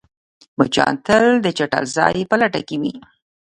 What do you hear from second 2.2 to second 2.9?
په لټه کې